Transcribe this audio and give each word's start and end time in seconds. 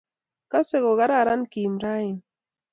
Kasee 0.51 0.79
kogararan 0.83 1.41
Kim 1.51 1.71
raini 1.83 2.21